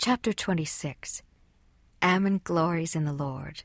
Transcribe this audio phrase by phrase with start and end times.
[0.00, 1.24] Chapter 26
[2.02, 3.64] Ammon glories in the Lord.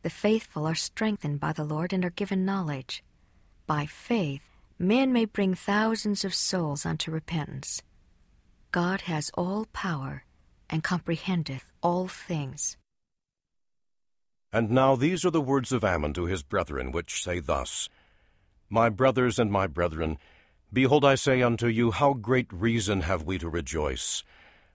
[0.00, 3.04] The faithful are strengthened by the Lord and are given knowledge.
[3.66, 4.40] By faith,
[4.78, 7.82] men may bring thousands of souls unto repentance.
[8.72, 10.24] God has all power
[10.70, 12.78] and comprehendeth all things.
[14.54, 17.90] And now these are the words of Ammon to his brethren, which say thus
[18.70, 20.16] My brothers and my brethren,
[20.72, 24.24] behold, I say unto you, how great reason have we to rejoice.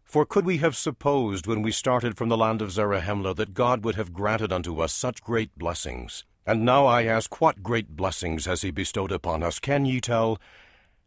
[0.06, 3.84] For could we have supposed when we started from the land of Zarahemla that God
[3.84, 6.23] would have granted unto us such great blessings?
[6.46, 9.60] And now I ask, what great blessings has he bestowed upon us?
[9.60, 10.40] Can ye tell?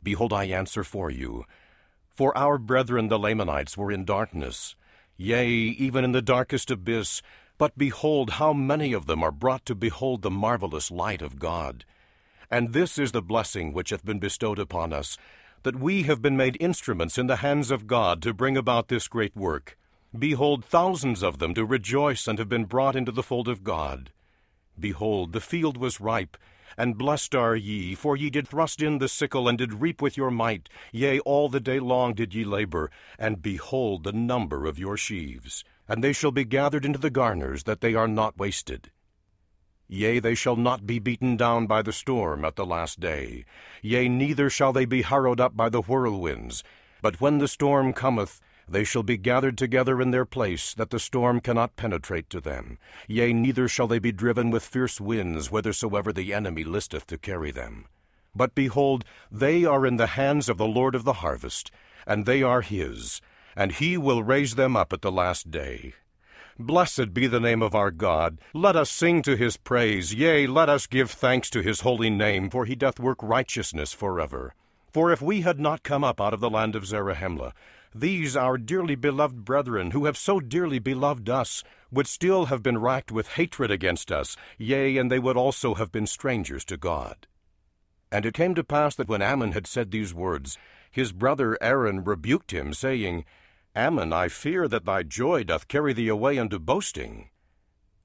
[0.02, 1.44] Behold, I answer for you.
[2.14, 4.74] For our brethren the Lamanites were in darkness,
[5.16, 7.22] yea, even in the darkest abyss,
[7.56, 11.84] but behold, how many of them are brought to behold the marvelous light of God.
[12.50, 15.16] And this is the blessing which hath been bestowed upon us,
[15.62, 19.08] that we have been made instruments in the hands of God to bring about this
[19.08, 19.78] great work.
[20.16, 24.10] Behold, thousands of them do rejoice and have been brought into the fold of God.
[24.78, 26.36] Behold, the field was ripe,
[26.76, 30.16] and blessed are ye, for ye did thrust in the sickle, and did reap with
[30.16, 30.68] your might.
[30.92, 35.64] Yea, all the day long did ye labor, and behold the number of your sheaves
[35.88, 38.90] and they shall be gathered into the garners, that they are not wasted.
[39.88, 43.44] Yea, they shall not be beaten down by the storm at the last day.
[43.80, 46.62] Yea, neither shall they be harrowed up by the whirlwinds.
[47.00, 50.98] But when the storm cometh, they shall be gathered together in their place, that the
[50.98, 52.78] storm cannot penetrate to them.
[53.06, 57.50] Yea, neither shall they be driven with fierce winds, whithersoever the enemy listeth to carry
[57.50, 57.86] them.
[58.34, 61.70] But behold, they are in the hands of the Lord of the harvest,
[62.06, 63.22] and they are his,
[63.56, 65.94] and he will raise them up at the last day.
[66.60, 68.38] Blessed be the name of our God.
[68.52, 70.12] Let us sing to his praise.
[70.12, 74.54] Yea, let us give thanks to his holy name, for he doth work righteousness forever.
[74.92, 77.52] For if we had not come up out of the land of Zarahemla,
[77.94, 82.78] these our dearly beloved brethren, who have so dearly beloved us, would still have been
[82.78, 87.28] racked with hatred against us, yea, and they would also have been strangers to God.
[88.10, 90.58] And it came to pass that when Ammon had said these words,
[90.90, 93.24] his brother Aaron rebuked him, saying,
[93.74, 97.30] Ammon, I fear that thy joy doth carry thee away unto boasting.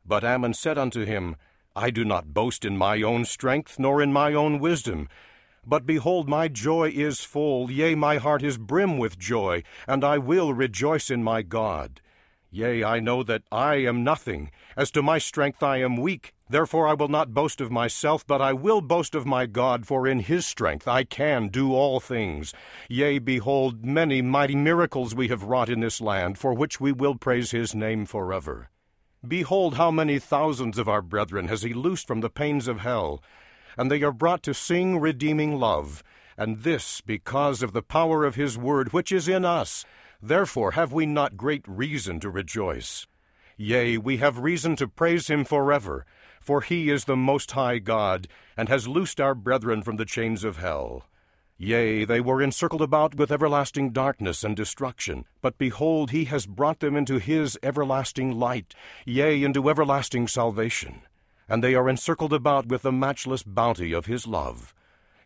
[0.05, 1.35] But Ammon said unto him,
[1.75, 5.09] I do not boast in my own strength, nor in my own wisdom.
[5.65, 10.17] But behold, my joy is full, yea, my heart is brim with joy, and I
[10.17, 12.01] will rejoice in my God.
[12.51, 14.51] Yea, I know that I am nothing.
[14.77, 16.33] As to my strength I am weak.
[16.53, 20.07] Therefore I will not boast of myself, but I will boast of my God, for
[20.07, 22.53] in his strength I can do all things.
[22.87, 27.15] Yea, behold, many mighty miracles we have wrought in this land, for which we will
[27.15, 28.69] praise his name forever.
[29.27, 33.23] Behold, how many thousands of our brethren has he loosed from the pains of hell,
[33.75, 36.03] and they are brought to sing redeeming love,
[36.37, 39.85] and this because of the power of his word which is in us.
[40.21, 43.07] Therefore have we not great reason to rejoice?
[43.57, 46.05] Yea, we have reason to praise him forever
[46.43, 48.27] for he is the Most High God,
[48.57, 51.05] and has loosed our brethren from the chains of hell.
[51.57, 56.79] Yea, they were encircled about with everlasting darkness and destruction, but behold, he has brought
[56.79, 61.01] them into his everlasting light, yea, into everlasting salvation.
[61.47, 64.73] And they are encircled about with the matchless bounty of his love.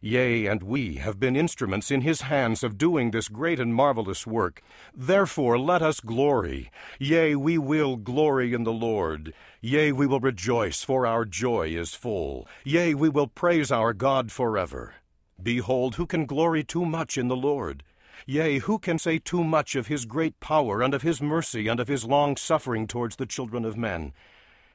[0.01, 4.27] Yea, and we have been instruments in his hands of doing this great and marvelous
[4.27, 4.61] work.
[4.95, 6.71] Therefore let us glory.
[6.99, 9.33] Yea, we will glory in the Lord.
[9.61, 12.47] Yea, we will rejoice, for our joy is full.
[12.63, 14.95] Yea, we will praise our God forever.
[15.41, 17.83] Behold, who can glory too much in the Lord?
[18.25, 21.79] Yea, who can say too much of his great power, and of his mercy, and
[21.79, 24.13] of his long suffering towards the children of men?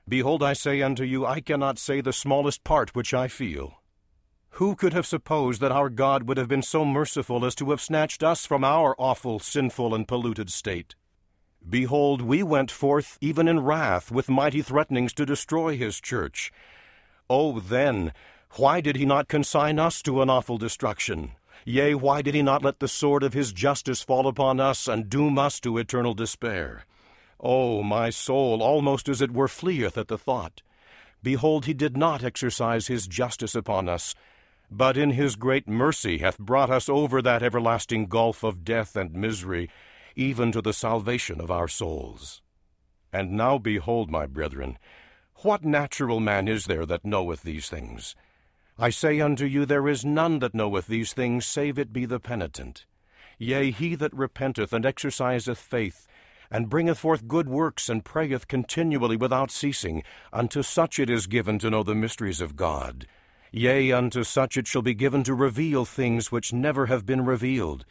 [0.09, 3.82] Behold, I say unto you, I cannot say the smallest part which I feel.
[4.57, 7.81] Who could have supposed that our God would have been so merciful as to have
[7.81, 10.95] snatched us from our awful, sinful, and polluted state?
[11.69, 16.53] Behold, we went forth even in wrath with mighty threatenings to destroy his church.
[17.31, 18.13] Oh, then,
[18.57, 21.33] why did he not consign us to an awful destruction?
[21.65, 25.09] Yea, why did he not let the sword of his justice fall upon us and
[25.09, 26.85] doom us to eternal despair?
[27.41, 30.61] Oh, my soul almost as it were fleeth at the thought.
[31.23, 34.15] Behold, he did not exercise his justice upon us,
[34.75, 39.13] but in his great mercy hath brought us over that everlasting gulf of death and
[39.13, 39.69] misery,
[40.17, 42.41] even to the salvation of our souls.
[43.13, 44.79] And now behold, my brethren,
[45.43, 48.17] what natural man is there that knoweth these things?
[48.79, 52.19] I say unto you, there is none that knoweth these things, save it be the
[52.19, 52.87] penitent.
[53.39, 56.07] Yea, he that repenteth and exerciseth faith,
[56.51, 60.03] and bringeth forth good works, and prayeth continually without ceasing,
[60.33, 63.07] unto such it is given to know the mysteries of God.
[63.55, 67.85] Yea, unto such it shall be given to reveal things which never have been revealed,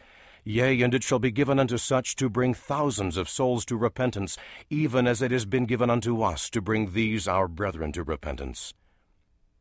[0.44, 4.38] Yea, and it shall be given unto such to bring thousands of souls to repentance,
[4.72, 8.74] even as it has been given unto us to bring these our brethren to repentance.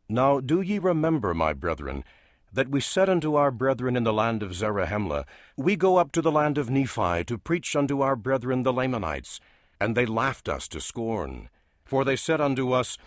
[0.09, 2.03] Now do ye remember, my brethren,
[2.51, 5.27] that we said unto our brethren in the land of Zarahemla,
[5.57, 9.39] We go up to the land of Nephi to preach unto our brethren the Lamanites.
[9.79, 11.49] And they laughed us to scorn.
[11.85, 12.99] For they said unto us,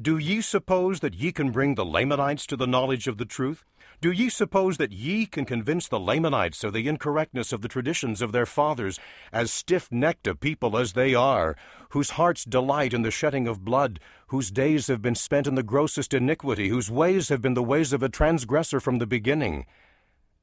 [0.00, 3.64] Do ye suppose that ye can bring the Lamanites to the knowledge of the truth?
[4.00, 8.20] Do ye suppose that ye can convince the Lamanites of the incorrectness of the traditions
[8.20, 8.98] of their fathers,
[9.32, 11.54] as stiff necked a people as they are,
[11.90, 15.62] whose hearts delight in the shedding of blood, whose days have been spent in the
[15.62, 19.64] grossest iniquity, whose ways have been the ways of a transgressor from the beginning?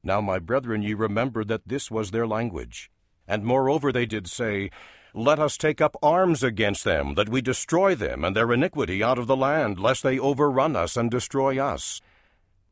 [0.02, 2.90] Now, my brethren, ye remember that this was their language.
[3.28, 4.70] And moreover they did say,
[5.14, 9.18] Let us take up arms against them, that we destroy them and their iniquity out
[9.18, 12.00] of the land, lest they overrun us and destroy us.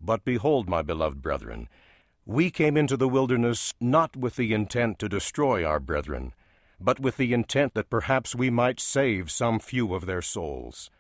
[0.01, 1.69] But behold, my beloved brethren,
[2.25, 6.33] we came into the wilderness not with the intent to destroy our brethren,
[6.81, 10.91] but with the intent that perhaps we might save some few of their souls.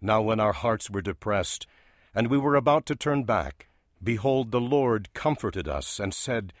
[0.00, 1.66] Now, when our hearts were depressed,
[2.14, 3.68] and we were about to turn back,
[4.02, 6.52] behold, the Lord comforted us, and said,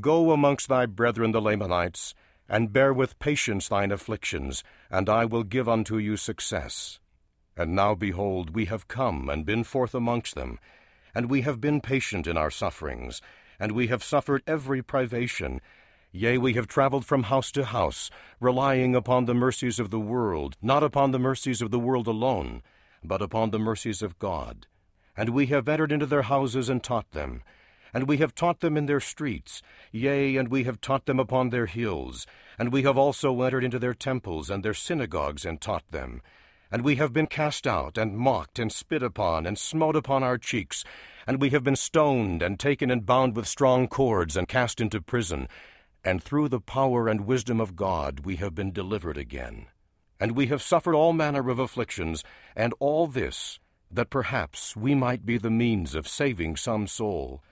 [0.00, 2.14] Go amongst thy brethren the Lamanites,
[2.50, 6.98] and bear with patience thine afflictions, and I will give unto you success.
[7.56, 10.58] And now, behold, we have come and been forth amongst them,
[11.14, 13.22] and we have been patient in our sufferings,
[13.60, 15.60] and we have suffered every privation.
[16.10, 18.10] Yea, we have traveled from house to house,
[18.40, 22.62] relying upon the mercies of the world, not upon the mercies of the world alone,
[23.04, 24.66] but upon the mercies of God.
[25.16, 27.42] And we have entered into their houses and taught them.
[27.92, 31.50] And we have taught them in their streets, yea, and we have taught them upon
[31.50, 32.26] their hills.
[32.58, 36.22] And we have also entered into their temples and their synagogues and taught them.
[36.70, 40.38] And we have been cast out, and mocked, and spit upon, and smote upon our
[40.38, 40.84] cheeks.
[41.26, 45.00] And we have been stoned, and taken and bound with strong cords, and cast into
[45.00, 45.48] prison.
[46.04, 49.66] And through the power and wisdom of God we have been delivered again.
[50.20, 52.22] And we have suffered all manner of afflictions,
[52.54, 53.58] and all this,
[53.90, 57.42] that perhaps we might be the means of saving some soul.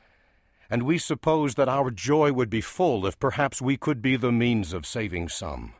[0.71, 4.33] And we suppose that our joy would be full if perhaps we could be the
[4.33, 5.73] means of saving some.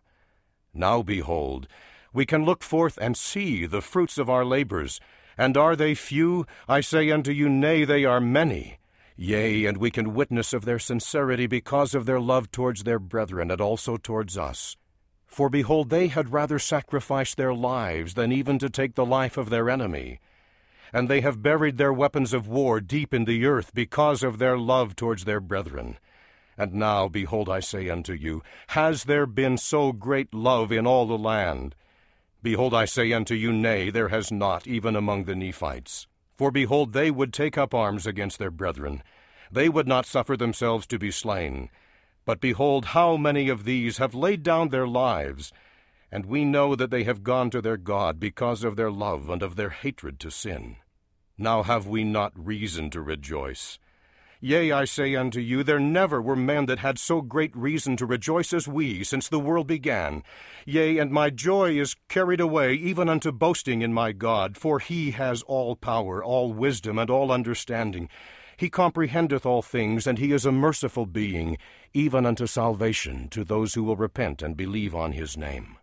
[0.73, 1.69] Now behold,
[2.13, 5.01] we can look forth and see the fruits of our labors.
[5.37, 6.47] And are they few?
[6.69, 8.79] I say unto you, Nay, they are many.
[9.17, 13.51] Yea, and we can witness of their sincerity because of their love towards their brethren,
[13.51, 14.77] and also towards us.
[15.27, 19.51] For behold, they had rather sacrifice their lives than even to take the life of
[19.51, 20.21] their enemy.
[20.93, 24.57] And they have buried their weapons of war deep in the earth because of their
[24.59, 25.99] love towards their brethren.
[26.57, 31.07] And now, behold, I say unto you, Has there been so great love in all
[31.07, 31.75] the land?
[32.43, 36.07] Behold, I say unto you, Nay, there has not, even among the Nephites.
[36.37, 39.03] For behold, they would take up arms against their brethren.
[39.51, 41.69] They would not suffer themselves to be slain.
[42.25, 45.53] But behold, how many of these have laid down their lives,
[46.11, 49.43] and we know that they have gone to their God because of their love and
[49.43, 50.77] of their hatred to sin.
[51.37, 53.79] Now have we not reason to rejoice?
[54.41, 58.07] Yea, I say unto you, there never were men that had so great reason to
[58.07, 60.23] rejoice as we since the world began.
[60.65, 65.11] Yea, and my joy is carried away even unto boasting in my God, for he
[65.11, 68.09] has all power, all wisdom, and all understanding.
[68.57, 71.59] He comprehendeth all things, and he is a merciful being,
[71.93, 75.78] even unto salvation to those who will repent and believe on his name.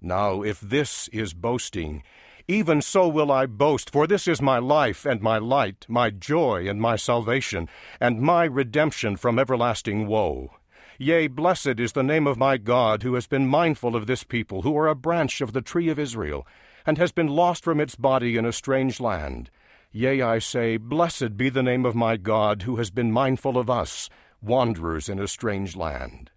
[0.00, 2.02] Now, if this is boasting,
[2.48, 6.68] even so will I boast, for this is my life and my light, my joy
[6.68, 7.68] and my salvation,
[8.00, 10.50] and my redemption from everlasting woe.
[10.98, 14.62] Yea, blessed is the name of my God, who has been mindful of this people,
[14.62, 16.46] who are a branch of the tree of Israel,
[16.84, 19.50] and has been lost from its body in a strange land.
[19.92, 23.70] Yea, I say, Blessed be the name of my God, who has been mindful of
[23.70, 24.08] us,
[24.42, 26.30] wanderers in a strange land.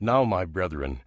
[0.00, 1.00] Now, my brethren,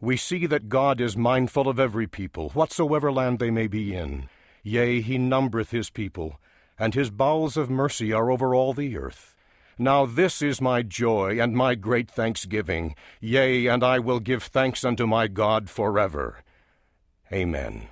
[0.00, 4.28] we see that God is mindful of every people, whatsoever land they may be in.
[4.62, 6.40] Yea, he numbereth his people,
[6.78, 9.34] and his bowels of mercy are over all the earth.
[9.78, 12.94] Now this is my joy and my great thanksgiving.
[13.20, 16.44] Yea, and I will give thanks unto my God forever.
[17.32, 17.88] Amen.